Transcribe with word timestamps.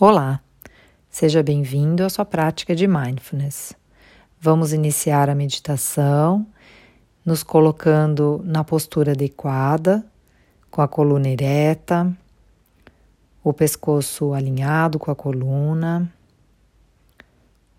Olá, 0.00 0.40
seja 1.10 1.42
bem-vindo 1.42 2.04
à 2.04 2.08
sua 2.08 2.24
prática 2.24 2.72
de 2.72 2.86
mindfulness. 2.86 3.74
Vamos 4.40 4.72
iniciar 4.72 5.28
a 5.28 5.34
meditação 5.34 6.46
nos 7.26 7.42
colocando 7.42 8.40
na 8.44 8.62
postura 8.62 9.10
adequada, 9.10 10.06
com 10.70 10.80
a 10.80 10.86
coluna 10.86 11.28
ereta, 11.28 12.16
o 13.42 13.52
pescoço 13.52 14.32
alinhado 14.32 15.00
com 15.00 15.10
a 15.10 15.16
coluna, 15.16 16.08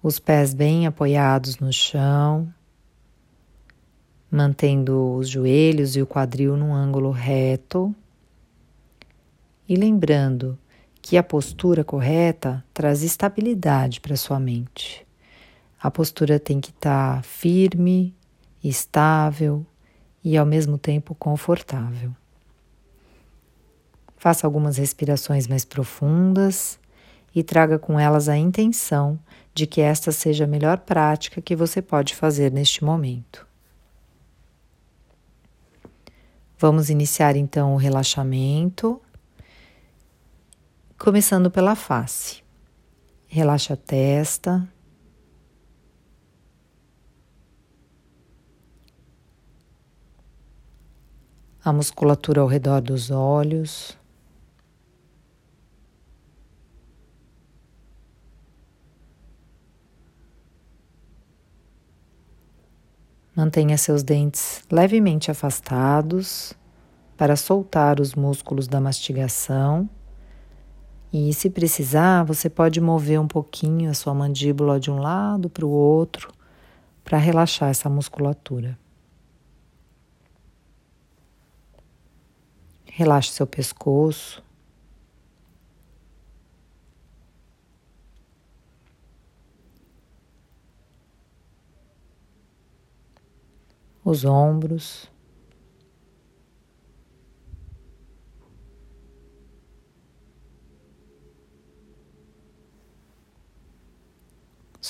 os 0.03 0.19
pés 0.19 0.53
bem 0.53 0.85
apoiados 0.85 1.57
no 1.59 1.71
chão, 1.71 2.53
mantendo 4.29 5.15
os 5.15 5.29
joelhos 5.29 5.95
e 5.95 6.01
o 6.01 6.05
quadril 6.05 6.57
num 6.57 6.73
ângulo 6.73 7.11
reto 7.11 7.95
e 9.69 9.77
lembrando 9.77 10.59
que 11.01 11.17
a 11.17 11.23
postura 11.23 11.83
correta 11.83 12.63
traz 12.73 13.03
estabilidade 13.03 13.99
para 13.99 14.15
sua 14.15 14.39
mente. 14.39 15.05
A 15.81 15.89
postura 15.89 16.39
tem 16.39 16.59
que 16.59 16.71
estar 16.71 17.17
tá 17.17 17.21
firme, 17.21 18.13
estável 18.63 19.65
e 20.23 20.37
ao 20.37 20.45
mesmo 20.45 20.77
tempo 20.77 21.15
confortável. 21.15 22.13
Faça 24.17 24.45
algumas 24.45 24.77
respirações 24.77 25.47
mais 25.47 25.63
profundas 25.63 26.77
e 27.33 27.41
traga 27.41 27.79
com 27.79 27.97
elas 27.97 28.27
a 28.27 28.37
intenção 28.37 29.17
de 29.53 29.65
que 29.65 29.79
esta 29.79 30.11
seja 30.11 30.43
a 30.43 30.47
melhor 30.47 30.79
prática 30.79 31.41
que 31.41 31.55
você 31.55 31.81
pode 31.81 32.15
fazer 32.15 32.51
neste 32.51 32.83
momento. 32.83 33.47
Vamos 36.57 36.89
iniciar 36.89 37.37
então 37.37 37.73
o 37.73 37.77
relaxamento 37.77 39.01
começando 40.99 41.49
pela 41.49 41.75
face. 41.75 42.43
Relaxa 43.25 43.73
a 43.73 43.77
testa. 43.77 44.67
A 51.63 51.71
musculatura 51.71 52.41
ao 52.41 52.47
redor 52.47 52.81
dos 52.81 53.11
olhos. 53.11 53.97
Mantenha 63.33 63.77
seus 63.77 64.03
dentes 64.03 64.65
levemente 64.69 65.31
afastados 65.31 66.53
para 67.15 67.37
soltar 67.37 68.01
os 68.01 68.13
músculos 68.13 68.67
da 68.67 68.81
mastigação. 68.81 69.89
E 71.11 71.33
se 71.33 71.49
precisar, 71.49 72.23
você 72.23 72.49
pode 72.49 72.79
mover 72.79 73.19
um 73.19 73.27
pouquinho 73.27 73.89
a 73.89 73.95
sua 73.95 74.13
mandíbula 74.13 74.79
de 74.79 74.91
um 74.91 74.99
lado 74.99 75.49
para 75.49 75.65
o 75.65 75.69
outro 75.69 76.31
para 77.03 77.17
relaxar 77.17 77.69
essa 77.69 77.89
musculatura. 77.89 78.77
Relaxe 82.85 83.31
seu 83.31 83.47
pescoço. 83.47 84.43
Os 94.05 94.25
ombros. 94.25 95.09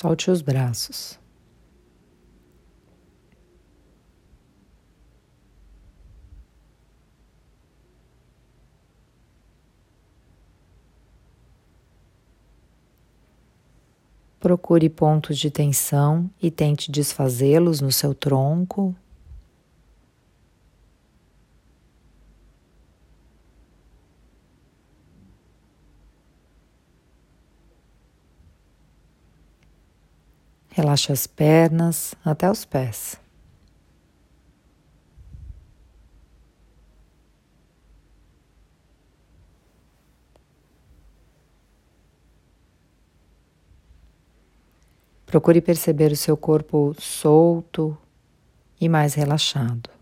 Solte 0.00 0.30
os 0.30 0.40
braços. 0.40 1.18
Procure 14.40 14.88
pontos 14.88 15.36
de 15.36 15.50
tensão 15.50 16.30
e 16.40 16.50
tente 16.50 16.90
desfazê-los 16.90 17.82
no 17.82 17.92
seu 17.92 18.14
tronco 18.14 18.96
Relaxa 30.70 31.12
as 31.12 31.26
pernas 31.26 32.14
até 32.24 32.50
os 32.50 32.64
pés. 32.64 33.20
Procure 45.26 45.60
perceber 45.60 46.10
o 46.10 46.16
seu 46.16 46.36
corpo 46.36 46.94
solto 46.98 47.96
e 48.80 48.88
mais 48.88 49.14
relaxado. 49.14 49.99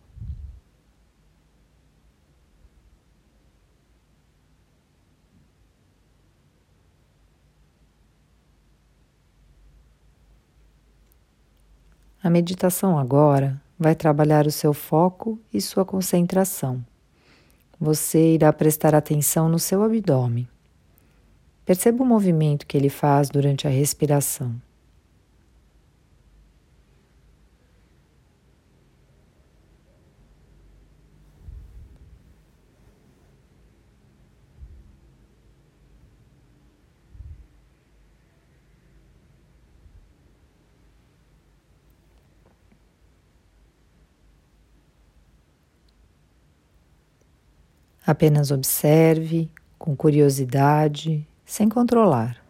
A 12.21 12.29
meditação 12.29 12.99
agora 12.99 13.61
vai 13.79 13.95
trabalhar 13.95 14.45
o 14.45 14.51
seu 14.51 14.75
foco 14.75 15.39
e 15.55 15.61
sua 15.61 15.85
concentração. 15.85 16.85
Você 17.81 18.35
irá 18.35 18.53
prestar 18.53 18.93
atenção 18.93 19.49
no 19.49 19.59
seu 19.59 19.85
abdômen. 19.85 20.49
Perceba 21.65 22.03
o 22.03 22.07
movimento 22.07 22.67
que 22.67 22.77
ele 22.77 22.89
faz 22.89 23.29
durante 23.31 23.69
a 23.69 23.71
respiração. 23.71 24.55
Apenas 48.09 48.51
observe 48.51 49.51
com 49.79 49.95
curiosidade, 49.95 51.29
sem 51.45 51.69
controlar. 51.69 52.43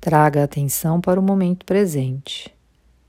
Traga 0.00 0.42
a 0.42 0.44
atenção 0.44 1.00
para 1.00 1.18
o 1.18 1.22
momento 1.24 1.66
presente. 1.66 2.54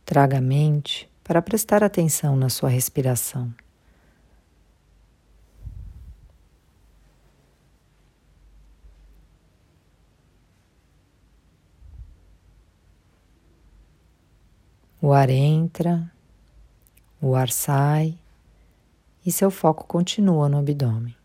Traga 0.03 0.39
a 0.39 0.41
mente 0.41 1.07
para 1.23 1.39
prestar 1.39 1.83
atenção 1.83 2.35
na 2.35 2.50
sua 2.50 2.69
respiração. 2.69 3.53
O 15.03 15.13
ar 15.13 15.31
entra, 15.31 16.12
o 17.19 17.33
ar 17.33 17.50
sai 17.50 18.15
e 19.25 19.31
seu 19.31 19.50
foco 19.50 19.88
continua 19.88 20.48
no 20.48 20.59
abdômen. 20.59 21.15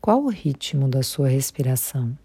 Qual 0.00 0.22
o 0.22 0.28
ritmo 0.28 0.86
da 0.86 1.02
sua 1.02 1.28
respiração? 1.28 2.16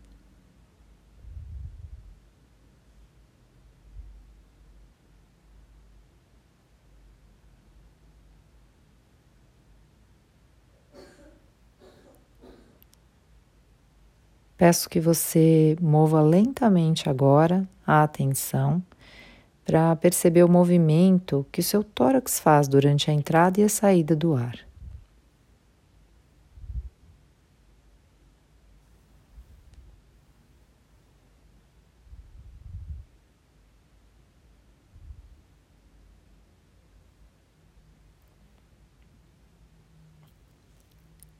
Peço 14.59 14.89
que 14.89 14.99
você 14.99 15.77
mova 15.79 16.21
lentamente 16.21 17.09
agora 17.09 17.65
a 17.87 18.03
atenção 18.03 18.83
para 19.63 19.95
perceber 19.95 20.43
o 20.43 20.49
movimento 20.49 21.47
que 21.49 21.61
o 21.61 21.63
seu 21.63 21.81
tórax 21.81 22.41
faz 22.41 22.67
durante 22.67 23.09
a 23.09 23.13
entrada 23.13 23.61
e 23.61 23.63
a 23.63 23.69
saída 23.69 24.17
do 24.17 24.35
ar. 24.35 24.59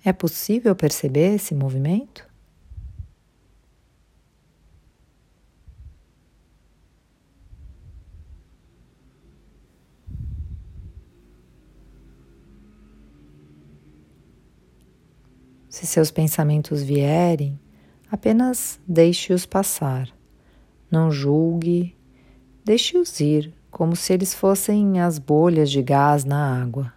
É 0.05 0.13
possível 0.13 0.73
perceber 0.73 1.35
esse 1.35 1.53
movimento? 1.53 2.28
Se 15.69 15.85
seus 15.85 16.09
pensamentos 16.09 16.81
vierem, 16.81 17.59
apenas 18.09 18.79
deixe-os 18.87 19.45
passar. 19.45 20.09
Não 20.89 21.11
julgue, 21.11 21.95
deixe-os 22.65 23.19
ir, 23.19 23.53
como 23.69 23.95
se 23.95 24.11
eles 24.11 24.33
fossem 24.33 24.99
as 24.99 25.19
bolhas 25.19 25.69
de 25.69 25.83
gás 25.83 26.25
na 26.25 26.59
água. 26.59 26.91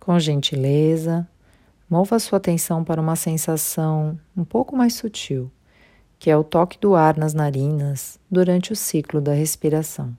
Com 0.00 0.18
gentileza, 0.18 1.26
mova 1.88 2.18
sua 2.18 2.38
atenção 2.38 2.82
para 2.82 3.00
uma 3.00 3.16
sensação 3.16 4.18
um 4.36 4.44
pouco 4.44 4.76
mais 4.76 4.94
sutil, 4.94 5.50
que 6.18 6.30
é 6.30 6.36
o 6.36 6.44
toque 6.44 6.78
do 6.78 6.94
ar 6.94 7.16
nas 7.16 7.34
narinas 7.34 8.18
durante 8.30 8.72
o 8.72 8.76
ciclo 8.76 9.20
da 9.20 9.32
respiração. 9.32 10.16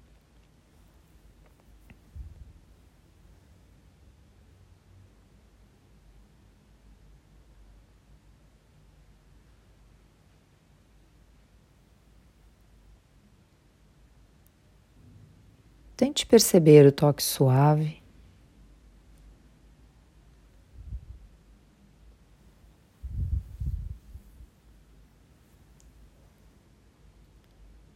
Tente 15.98 16.26
perceber 16.26 16.86
o 16.86 16.92
toque 16.92 17.24
suave 17.24 18.05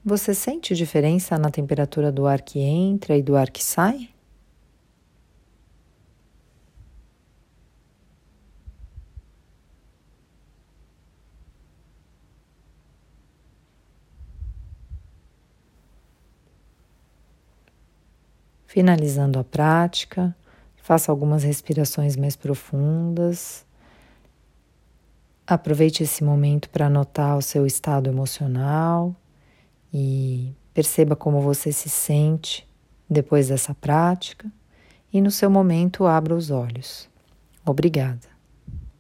Você 0.10 0.34
sente 0.34 0.74
diferença 0.74 1.38
na 1.38 1.52
temperatura 1.52 2.12
do 2.12 2.26
ar 2.26 2.42
que 2.42 2.58
entra 2.58 3.16
e 3.16 3.22
do 3.22 3.36
ar 3.36 3.52
que 3.52 3.64
sai? 3.64 4.10
Finalizando 18.66 19.38
a 19.38 19.44
prática, 19.44 20.36
faça 20.76 21.12
algumas 21.12 21.44
respirações 21.44 22.16
mais 22.16 22.36
profundas. 22.36 23.64
Aproveite 25.46 26.02
esse 26.02 26.24
momento 26.24 26.68
para 26.72 26.88
anotar 26.88 27.38
o 27.38 27.44
seu 27.44 27.68
estado 27.68 28.10
emocional 28.10 29.16
e 29.94 30.54
perceba 30.74 31.16
como 31.16 31.42
você 31.42 31.72
se 31.72 31.90
sente 31.90 32.68
depois 33.10 33.48
dessa 33.50 33.74
prática 33.74 34.52
e 35.12 35.22
no 35.22 35.32
seu 35.32 35.50
momento 35.50 36.06
abra 36.06 36.36
os 36.36 36.52
olhos. 36.52 37.10
Obrigada. 37.66 38.39